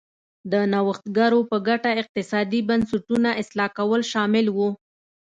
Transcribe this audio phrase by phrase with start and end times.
[0.51, 4.57] د نوښتګرو په ګټه اقتصادي بنسټونو اصلاح کول شامل و.